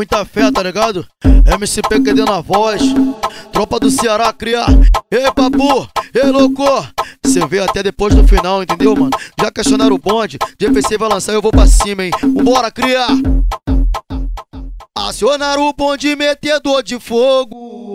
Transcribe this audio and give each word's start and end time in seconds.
muita 0.00 0.24
fé, 0.24 0.50
tá 0.50 0.62
ligado? 0.62 1.06
MC 1.44 1.82
PQD 1.82 2.24
na 2.24 2.40
voz, 2.40 2.80
tropa 3.52 3.78
do 3.78 3.90
Ceará 3.90 4.32
cria. 4.32 4.64
Ei, 5.10 5.30
papu, 5.30 5.86
ei, 6.14 6.30
louco. 6.30 6.64
Você 7.22 7.46
vê 7.46 7.58
até 7.58 7.82
depois 7.82 8.14
do 8.14 8.26
final, 8.26 8.62
entendeu, 8.62 8.96
mano? 8.96 9.10
Já 9.38 9.50
questionaram 9.50 9.94
o 9.94 9.98
bonde, 9.98 10.38
GPC 10.58 10.96
vai 10.96 11.10
lançar 11.10 11.34
eu 11.34 11.42
vou 11.42 11.50
pra 11.50 11.66
cima, 11.66 12.02
hein? 12.02 12.12
Vambora, 12.22 12.70
cria! 12.70 13.08
Acionar 14.96 15.58
o 15.58 15.70
bonde 15.74 16.16
metedor 16.16 16.82
de 16.82 16.98
fogo 16.98 17.89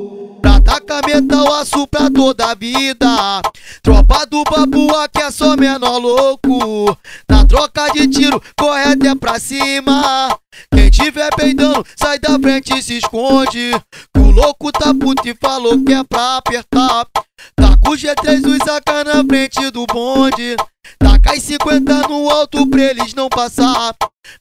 Pra 0.46 0.62
tacar 0.62 1.02
metal 1.08 1.52
aço 1.56 1.88
pra 1.88 2.08
toda 2.08 2.54
vida. 2.54 3.42
Tropa 3.82 4.28
do 4.28 4.44
babu 4.44 4.96
aqui 4.98 5.20
é 5.20 5.32
só 5.32 5.58
menor 5.58 5.98
louco. 5.98 6.96
Na 7.28 7.44
troca 7.48 7.92
de 7.92 8.08
tiro, 8.08 8.40
corre 8.56 8.84
até 8.84 9.16
pra 9.16 9.40
cima. 9.40 10.38
Quem 10.72 10.92
tiver 10.92 11.36
peidando, 11.36 11.84
sai 11.96 12.20
da 12.20 12.38
frente 12.38 12.78
e 12.78 12.84
se 12.84 13.00
esconde. 13.00 13.72
Que 14.14 14.20
o 14.20 14.30
louco 14.30 14.72
tá 14.72 14.94
puto 14.94 15.28
e 15.28 15.36
falou 15.42 15.84
que 15.84 15.94
é 15.94 16.04
pra 16.04 16.38
apertar. 16.38 17.08
Tá 17.56 17.78
com 17.84 17.90
o 17.90 17.98
G3 17.98 18.46
os 18.46 18.60
na 18.60 19.24
frente 19.28 19.72
do 19.72 19.88
bonde 19.88 20.56
Taca 21.06 21.40
50 21.40 22.08
no 22.08 22.28
alto 22.32 22.66
pra 22.66 22.82
eles 22.82 23.14
não 23.14 23.30
passar 23.30 23.94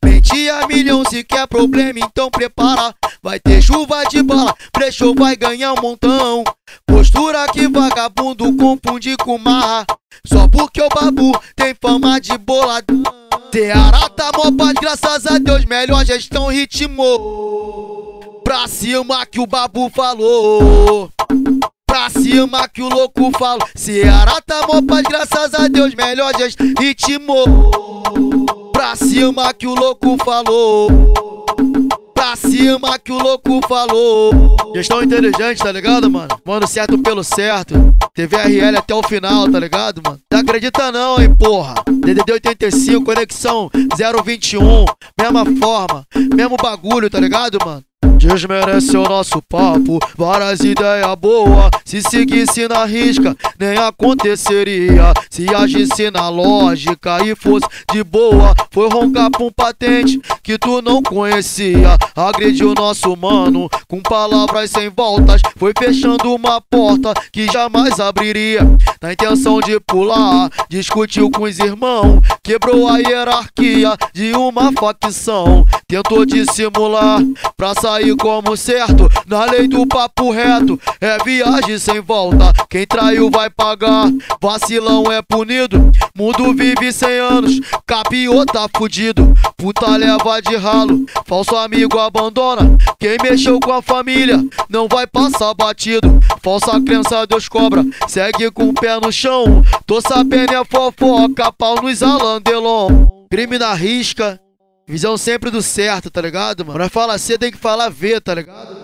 Mente 0.03 0.49
a 0.49 0.67
milhão 0.67 1.05
se 1.05 1.23
quer 1.23 1.47
problema, 1.47 1.99
então 1.99 2.31
prepara. 2.31 2.95
Vai 3.23 3.39
ter 3.39 3.61
chuva 3.61 4.03
de 4.05 4.23
bala, 4.23 4.55
brechou, 4.75 5.15
vai 5.15 5.37
ganhar 5.37 5.75
um 5.75 5.83
montão. 5.83 6.43
Postura 6.87 7.47
que 7.53 7.69
vagabundo 7.69 8.51
confunde 8.57 9.15
com 9.19 9.37
marra. 9.37 9.85
Só 10.27 10.49
porque 10.49 10.81
o 10.81 10.89
babu 10.89 11.39
tem 11.55 11.75
fama 11.79 12.19
de 12.19 12.39
boladão. 12.39 13.03
Ceará 13.53 14.09
tá 14.09 14.31
mó 14.35 14.51
paz, 14.51 14.73
graças 14.81 15.27
a 15.27 15.37
Deus, 15.37 15.67
melhor 15.67 16.03
gestão 16.07 16.47
ritmou. 16.47 18.41
Pra 18.43 18.67
cima 18.67 19.27
que 19.27 19.39
o 19.39 19.47
babu 19.47 19.91
falou. 19.91 21.13
Pra 21.95 22.11
cima 22.11 22.69
que 22.69 22.83
o 22.83 22.89
louco 22.89 23.31
falou. 23.39 23.69
Ceará 23.77 24.41
tá 24.45 24.67
mó 24.67 24.83
paz, 24.83 25.05
graças 25.05 25.55
a 25.55 25.69
Deus, 25.69 25.95
melhor 25.95 26.37
gestão 26.37 26.67
ritmou. 26.77 27.71
Pra 28.73 28.97
cima 28.97 29.55
que 29.55 29.65
o 29.69 29.77
louco 29.77 30.17
falou. 30.25 30.89
Pra 32.13 32.35
cima 32.35 32.99
que 32.99 33.13
o 33.13 33.19
louco 33.23 33.61
falou. 33.69 34.57
Gestão 34.75 35.05
inteligente, 35.05 35.63
tá 35.63 35.71
ligado, 35.71 36.11
mano? 36.11 36.37
Mano, 36.45 36.67
certo 36.67 36.99
pelo 36.99 37.23
certo. 37.23 37.75
TVRL 38.13 38.77
até 38.77 38.93
o 38.93 39.03
final, 39.05 39.49
tá 39.49 39.61
ligado, 39.61 40.03
mano? 40.05 40.19
Não 40.33 40.41
acredita 40.41 40.91
não, 40.91 41.23
hein, 41.23 41.33
porra. 41.33 41.75
DDD 41.89 42.33
85, 42.33 43.05
conexão 43.05 43.71
021. 43.73 44.85
Mesma 45.17 45.45
forma, 45.61 46.05
mesmo 46.35 46.57
bagulho, 46.61 47.09
tá 47.09 47.21
ligado, 47.21 47.57
mano? 47.65 47.85
Desmerece 48.17 48.97
o 48.97 49.03
nosso 49.03 49.43
papo, 49.43 49.99
várias 50.17 50.61
ideias 50.61 51.15
boas. 51.17 51.71
Se 51.95 52.03
seguisse 52.03 52.67
na 52.67 52.85
risca, 52.85 53.37
nem 53.57 53.79
aconteceria. 53.79 55.15
Se 55.31 55.47
agisse 55.55 56.11
na 56.11 56.29
lógica 56.29 57.25
e 57.25 57.37
fosse 57.37 57.69
de 57.93 58.03
boa, 58.03 58.53
foi 58.73 58.89
roncar 58.89 59.31
pra 59.31 59.45
um 59.45 59.53
patente 59.53 60.21
que 60.43 60.59
tu 60.59 60.83
não 60.83 61.01
conhecia. 61.01 61.97
Agrediu 62.17 62.75
nosso 62.75 63.15
mano 63.17 63.71
com 63.87 64.01
palavras 64.01 64.73
sem 64.73 64.89
voltas. 64.89 65.41
Foi 65.57 65.73
fechando 65.79 66.35
uma 66.35 66.61
porta 66.61 67.15
que 67.33 67.47
jamais 67.47 68.01
abriria. 68.01 68.63
Na 69.01 69.13
intenção 69.13 69.61
de 69.61 69.79
pular, 69.79 70.51
discutiu 70.69 71.31
com 71.31 71.45
os 71.45 71.61
irmãos. 71.61 72.21
Quebrou 72.43 72.89
a 72.89 72.99
hierarquia 72.99 73.97
de 74.13 74.33
uma 74.33 74.73
facção. 74.73 75.65
Tentou 75.87 76.27
dissimular 76.27 77.21
pra 77.57 77.73
sair 77.75 78.17
como 78.17 78.57
certo, 78.57 79.09
na 79.29 79.45
lei 79.45 79.69
do 79.69 79.87
papo 79.87 80.33
reto, 80.33 80.81
é 81.01 81.23
viagem 81.23 81.79
sem 81.85 82.01
volta. 82.01 82.51
Quem 82.71 82.87
traiu 82.87 83.31
vai 83.31 83.51
pagar, 83.51 84.11
vacilão 84.41 85.13
é 85.13 85.21
punido. 85.21 85.93
Mundo 86.17 86.55
vive 86.55 86.91
100 86.91 87.11
anos, 87.19 87.61
capiô 87.87 88.47
tá 88.47 88.67
fudido. 88.75 89.35
Puta 89.57 89.95
leva 89.97 90.41
de 90.41 90.57
ralo, 90.57 91.05
falso 91.27 91.55
amigo 91.57 91.99
abandona. 91.99 92.77
Quem 92.99 93.19
mexeu 93.23 93.61
com 93.61 93.73
a 93.73 93.83
família 93.83 94.43
não 94.71 94.89
vai 94.89 95.07
passar 95.07 95.53
batido. 95.53 96.21
Falsa 96.43 96.81
crença, 96.81 97.27
Deus 97.27 97.49
cobra, 97.49 97.85
segue 98.09 98.51
com 98.51 98.71
o 98.71 98.75
pé 98.75 98.99
no 98.99 99.13
chão. 99.13 99.63
Tô 99.87 100.01
sabendo 100.01 100.55
é 100.55 100.65
fofoca, 100.65 101.53
pau 101.53 101.83
nos 101.83 102.03
alandelon. 102.03 103.27
Crime 103.31 103.59
na 103.59 103.75
risca, 103.75 104.41
Visão 104.87 105.17
sempre 105.17 105.51
do 105.51 105.63
certo, 105.63 106.11
tá 106.11 106.21
ligado, 106.21 106.65
mano? 106.65 106.79
Nós 106.79 106.93
fala 106.93 107.17
C, 107.17 107.39
tem 107.39 107.51
que 107.51 107.57
falar 107.57 107.89
V, 107.89 108.21
tá 108.21 108.35
ligado? 108.35 108.84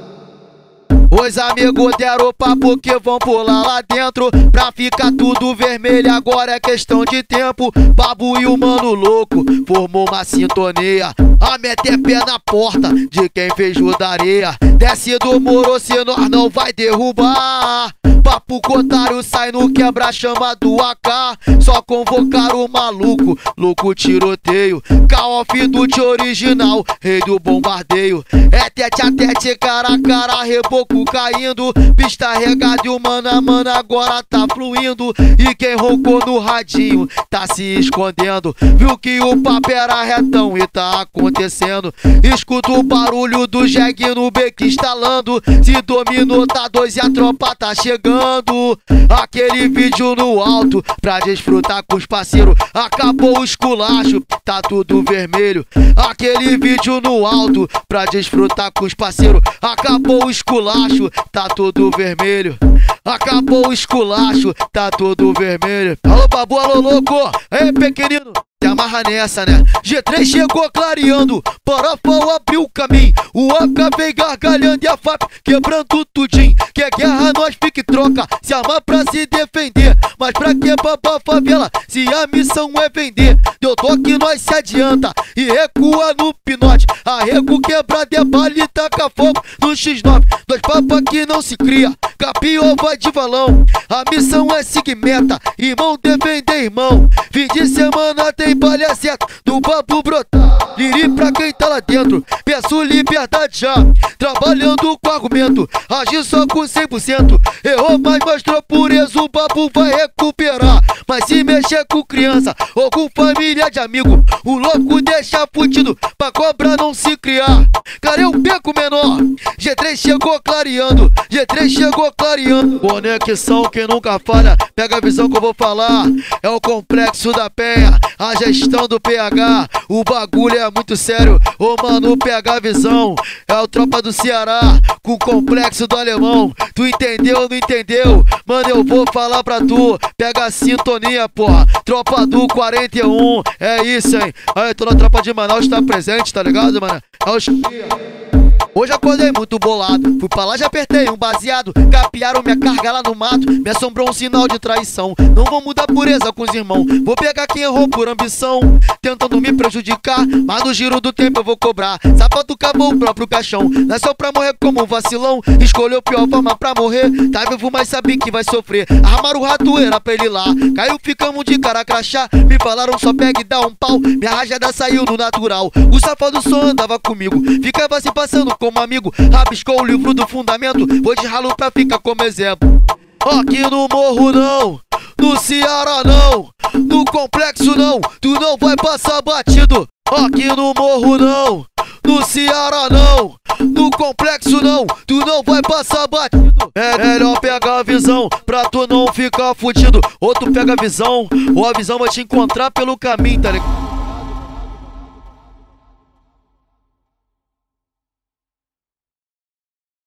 Os 1.11 1.37
amigos 1.39 1.95
deram 1.99 2.33
papo 2.33 2.79
que 2.79 2.99
vão 2.99 3.19
pular 3.19 3.63
lá 3.63 3.83
dentro 3.83 4.31
Pra 4.51 4.73
ficar 4.73 5.13
tudo 5.13 5.55
vermelho, 5.55 6.13
agora 6.13 6.53
é 6.53 6.61
questão 6.61 7.05
de 7.05 7.23
tempo. 7.23 7.73
Babu 7.95 8.39
e 8.41 8.47
o 8.47 8.57
mano 8.57 8.95
louco 8.95 9.45
formou 9.67 10.07
uma 10.09 10.25
sintonia. 10.25 11.13
A 11.41 11.59
meter 11.59 11.99
pé 11.99 12.19
na 12.25 12.39
porta 12.39 12.93
de 12.93 13.29
quem 13.29 13.49
fez 13.57 13.77
areia 14.01 14.57
Desce 14.81 15.19
do 15.19 15.39
muro 15.39 15.79
se 15.79 16.03
nós 16.07 16.31
não 16.31 16.49
vai 16.49 16.73
derrubar 16.73 17.95
Papo 18.23 18.61
cotário 18.61 19.23
sai 19.23 19.51
no 19.51 19.73
quebra-chama 19.73 20.55
do 20.55 20.81
AK. 20.81 21.61
Só 21.61 21.83
convocar 21.83 22.55
o 22.55 22.69
maluco, 22.69 23.39
louco 23.57 23.95
tiroteio. 23.95 24.83
Call 25.09 25.41
of 25.41 25.69
Duty 25.69 26.01
original, 26.01 26.85
rei 27.01 27.21
do 27.21 27.41
bombardeio. 27.41 28.25
É 28.53 28.71
tete 28.71 29.03
a 29.03 29.11
tete, 29.11 29.57
cara 29.57 29.95
a 29.95 30.01
cara, 30.01 30.43
reboco 30.43 31.05
caindo. 31.07 31.73
Pista 31.97 32.33
regada 32.35 32.83
e 32.85 32.89
o 32.89 32.99
mano 33.01 33.43
mano 33.43 33.71
agora 33.71 34.23
tá 34.23 34.47
fluindo. 34.53 35.13
E 35.39 35.55
quem 35.55 35.75
roncou 35.77 36.25
no 36.25 36.39
radinho 36.39 37.09
tá 37.29 37.47
se 37.53 37.63
escondendo. 37.63 38.55
Viu 38.77 38.97
que 38.99 39.21
o 39.21 39.37
papo 39.43 39.73
era 39.73 40.03
retão 40.03 40.57
e 40.57 40.67
tá 40.67 41.01
acontecendo. 41.01 41.93
Escuta 42.23 42.71
o 42.73 42.83
barulho 42.83 43.47
do 43.47 43.67
jegue 43.67 44.15
no 44.15 44.31
beco 44.31 44.65
instalando. 44.71 45.43
Se 45.63 45.83
dominou, 45.83 46.47
tá 46.47 46.69
dois 46.69 46.97
e 46.97 47.01
a 47.01 47.11
tropa 47.11 47.55
tá 47.55 47.75
chegando 47.75 48.79
aquele 49.09 49.69
vídeo 49.69 50.15
no 50.15 50.41
alto 50.41 50.83
pra 51.03 51.21
desfrutar 51.21 51.83
com 51.89 51.97
os 51.97 52.07
parceiros. 52.07 52.55
Acabou 52.73 53.41
o 53.41 53.45
esculacho, 53.45 54.23
tá 54.45 54.63
tudo 54.63 55.03
vermelho. 55.03 55.67
Aquele 55.97 56.57
vídeo 56.57 57.01
no 57.01 57.27
alto 57.27 57.69
pra 57.89 58.05
desfrutar 58.07 58.71
com 58.73 58.85
os 58.85 58.95
parceiros. 58.95 59.41
Acabou 59.61 60.27
o 60.27 60.31
esculacho, 60.31 61.11
tá 61.33 61.49
tudo 61.49 61.91
vermelho. 61.97 62.57
Acabou 63.05 63.69
o 63.69 63.73
esculacho, 63.73 64.55
tá 64.73 64.91
tudo 64.91 65.33
vermelho. 65.33 65.99
Alô, 66.05 66.29
babu, 66.29 66.59
alô, 66.59 66.81
louco. 66.81 67.15
Ei, 67.51 67.73
pequenino. 67.73 68.33
Amarra 68.71 69.03
nessa, 69.05 69.45
né? 69.45 69.65
G3 69.85 70.25
chegou 70.25 70.71
clareando, 70.71 71.43
Parafal 71.65 72.37
abriu 72.37 72.63
o 72.63 72.69
caminho. 72.69 73.13
O 73.35 73.51
AK 73.53 73.97
vem 73.97 74.15
gargalhando 74.15 74.85
e 74.85 74.87
a 74.87 74.97
FAP 74.97 75.23
quebrando 75.43 76.05
tudinho. 76.15 76.55
Que 76.73 76.85
é 76.85 76.91
guerra, 76.91 77.33
nós 77.37 77.57
fique 77.61 77.83
troca, 77.83 78.25
se 78.41 78.55
arma 78.55 78.81
pra 78.81 79.03
se 79.11 79.27
defender. 79.27 79.97
Mas 80.17 80.31
pra 80.33 80.55
que 80.55 80.77
babar 80.77 81.21
favela, 81.27 81.69
se 81.89 82.07
a 82.15 82.29
missão 82.33 82.71
é 82.77 82.89
vender? 82.89 83.37
Deu 83.61 83.75
toque, 83.75 84.17
nós 84.17 84.41
se 84.41 84.55
adianta 84.55 85.13
e 85.37 85.45
recua 85.47 86.15
no 86.17 86.33
pinote. 86.45 86.87
Arrego 87.05 87.61
quebrado 87.61 88.09
é 88.13 88.25
bala 88.25 88.55
e 88.55 88.69
taca 88.69 89.11
fogo 89.17 89.43
no 89.61 89.71
X9. 89.71 90.25
Dois 90.47 90.61
papas 90.61 91.03
que 91.11 91.27
não 91.27 91.43
se 91.43 91.57
cria, 91.57 91.93
capiou 92.17 92.77
vai 92.81 92.97
de 92.97 93.11
valão. 93.11 93.67
A 93.89 94.05
missão 94.11 94.47
é 94.57 94.63
seguir 94.63 94.95
meta, 94.95 95.41
irmão 95.59 95.99
defender 96.01 96.65
irmão. 96.65 97.09
Fim 97.33 97.47
de 97.47 97.67
semana 97.69 98.33
tem 98.33 98.57
palha 98.57 98.93
certa 98.95 99.25
do 99.45 99.61
papo 99.61 100.03
brotar. 100.03 100.70
Liri 100.81 101.11
pra 101.11 101.31
quem 101.31 101.53
tá 101.53 101.69
lá 101.69 101.79
dentro, 101.79 102.25
peço 102.43 102.83
liberdade 102.83 103.59
já. 103.61 103.75
Trabalhando 104.17 104.99
com 104.99 105.11
argumento, 105.11 105.69
agi 105.91 106.25
só 106.25 106.47
com 106.47 106.61
100%. 106.61 107.39
Errou, 107.63 107.99
mas 107.99 108.19
mostrou 108.25 108.63
pureza, 108.63 109.21
o 109.21 109.29
papo 109.29 109.71
vai 109.75 109.95
recuperar. 109.95 110.81
Mas 111.07 111.27
se 111.27 111.45
mexer 111.45 111.85
com 111.85 112.03
criança 112.03 112.57
ou 112.75 112.89
com 112.89 113.11
família 113.15 113.71
de 113.71 113.79
amigo, 113.79 114.25
o 114.43 114.57
louco 114.57 115.03
deixa 115.03 115.47
fudido 115.53 115.99
pra 116.17 116.33
cobra 116.33 116.79
não 116.79 116.95
se 116.95 117.15
criar. 117.15 117.67
Cara, 118.01 118.23
eu 118.23 118.33
beco 118.33 118.73
menor. 118.75 119.19
G3 119.59 119.97
chegou 119.97 120.41
clareando, 120.43 121.11
G3 121.31 121.69
chegou 121.69 122.11
clareando. 122.17 122.81
Conexão 122.81 123.65
que 123.65 123.87
nunca 123.87 124.19
falha, 124.19 124.57
pega 124.75 124.97
a 124.97 125.01
visão 125.01 125.29
que 125.29 125.37
eu 125.37 125.43
vou 125.43 125.53
falar. 125.53 126.07
É 126.43 126.49
o 126.49 126.59
complexo 126.59 127.33
da 127.33 127.51
penha, 127.51 127.99
a 128.19 128.35
gestão 128.37 128.89
do 128.89 128.99
PH. 128.99 129.69
O 129.91 130.03
bagulho 130.05 130.57
é 130.57 130.70
muito 130.75 130.97
sério, 130.97 131.39
ô 131.59 131.77
mano, 131.83 132.17
PH 132.17 132.61
visão. 132.61 133.15
É 133.47 133.55
o 133.59 133.69
tropa 133.69 134.01
do 134.03 134.13
Ceará, 134.13 134.61
com 135.03 135.13
o 135.13 135.19
complexo 135.19 135.87
do 135.87 135.97
alemão. 135.97 136.53
Tu 136.75 136.87
entendeu 136.87 137.41
ou 137.41 137.49
não 137.49 137.57
entendeu? 137.57 138.25
Mano, 138.47 138.69
eu 138.69 138.85
vou 138.85 139.05
falar 139.13 139.43
pra 139.43 139.61
tu. 139.61 139.99
Pega 140.17 140.47
a 140.47 140.51
sintonia, 140.51 141.29
porra. 141.29 141.67
Tropa 141.85 142.27
do 142.27 142.47
41, 142.49 143.43
é 143.59 143.83
isso, 143.83 144.17
hein? 144.17 144.33
Aí, 144.55 144.75
toda 144.75 144.93
a 144.93 144.97
tropa 144.97 145.23
de 145.23 145.33
Manaus 145.33 145.69
tá 145.69 145.83
presente, 145.83 146.33
tá 146.33 146.43
ligado, 146.43 146.81
mano? 146.81 147.01
É 147.27 147.31
o. 147.31 148.50
Hoje 148.73 148.93
acordei 148.93 149.33
muito 149.33 149.59
bolado, 149.59 150.17
fui 150.21 150.29
pra 150.29 150.45
lá 150.45 150.57
já 150.57 150.67
apertei 150.67 151.11
um 151.11 151.17
baseado. 151.17 151.73
Capiaram 151.91 152.43
minha 152.43 152.57
carga 152.57 152.93
lá 152.93 153.03
no 153.05 153.15
mato, 153.15 153.51
me 153.51 153.69
assombrou 153.69 154.09
um 154.09 154.13
sinal 154.13 154.47
de 154.47 154.59
traição. 154.59 155.15
Não 155.35 155.45
vou 155.45 155.61
mudar 155.61 155.87
pureza 155.87 156.33
com 156.33 156.43
os 156.43 156.55
irmãos, 156.55 156.87
vou 157.05 157.17
pegar 157.17 157.47
quem 157.47 157.63
errou 157.63 157.89
por 157.89 158.09
ambição. 158.09 158.61
Tentando 159.03 159.41
me 159.41 159.53
prejudicar, 159.53 160.25
mas 160.47 160.63
no 160.63 160.73
giro 160.73 161.01
do 161.01 161.13
tempo 161.13 161.41
eu 161.41 161.45
vou 161.45 161.57
cobrar. 161.57 161.99
Sapato 162.17 162.57
cavou 162.57 162.93
o 162.93 162.99
próprio 162.99 163.27
caixão, 163.27 163.69
nasceu 163.69 164.15
pra 164.15 164.31
morrer 164.35 164.55
como 164.61 164.83
um 164.83 164.87
vacilão. 164.87 165.41
Escolheu 165.61 166.01
pior 166.01 166.29
forma 166.29 166.57
pra 166.57 166.73
morrer, 166.77 167.11
tá 167.33 167.45
vivo 167.51 167.71
mas 167.73 167.89
sabe 167.89 168.17
que 168.17 168.31
vai 168.31 168.45
sofrer. 168.45 168.87
Armaram 169.05 169.41
o 169.41 169.45
ratoeira 169.45 170.01
pra 170.01 170.15
ele 170.15 170.29
lá, 170.29 170.45
caiu 170.77 170.97
ficamos 171.03 171.45
de 171.45 171.59
cara 171.59 171.85
crachá. 171.85 172.29
Me 172.47 172.57
falaram 172.63 172.99
só 172.99 173.13
pega 173.13 173.41
e 173.41 173.45
dá 173.45 173.61
um 173.61 173.75
pau, 173.75 173.99
minha 173.99 174.31
rajada 174.31 174.73
saiu 174.73 175.05
no 175.05 175.17
natural 175.17 175.71
O 175.93 175.99
safado 175.99 176.41
só 176.43 176.63
andava 176.63 176.99
comigo, 176.99 177.43
ficava 177.63 178.01
se 178.01 178.13
passando 178.13 178.50
como 178.59 178.81
amigo. 178.81 179.13
Rabiscou 179.33 179.81
o 179.81 179.85
livro 179.85 180.15
do 180.15 180.27
fundamento, 180.27 180.87
vou 181.03 181.15
de 181.15 181.27
ralo 181.27 181.55
pra 181.57 181.71
ficar 181.71 181.99
como 181.99 182.23
exemplo. 182.23 182.83
Aqui 183.21 183.61
no 183.69 183.87
morro 183.93 184.33
não, 184.33 184.81
no 185.21 185.39
Ceará 185.39 186.03
não, 186.05 186.49
no 186.75 187.05
complexo 187.05 187.77
não, 187.77 188.01
tu 188.21 188.31
não 188.41 188.57
vai 188.57 188.75
passar 188.77 189.21
batido. 189.21 189.87
Aqui 190.11 190.47
no 190.47 190.73
morro 190.75 191.19
não, 191.19 191.67
no 192.07 192.25
Ceará 192.25 192.89
não, 192.91 193.37
no 193.61 193.91
complexo 193.91 194.63
não, 194.63 194.87
tu 195.07 195.19
não 195.19 195.43
vai 195.43 195.61
passar 195.61 196.07
batido. 196.07 196.71
É 196.75 196.97
melhor 196.97 197.39
pegar 197.41 197.81
a 197.81 197.83
visão 197.83 198.29
pra 198.47 198.65
tu 198.65 198.87
não 198.89 199.13
ficar 199.13 199.55
fudido. 199.55 200.01
Ou 200.21 200.33
tu 200.33 200.51
pega 200.51 200.73
a 200.73 200.83
visão, 200.83 201.29
ou 201.55 201.67
a 201.67 201.73
visão 201.77 201.99
vai 201.99 202.09
te 202.09 202.23
encontrar 202.23 202.71
pelo 202.71 202.97
caminho, 202.97 203.43
tá 203.43 203.51
ligado? 203.51 203.90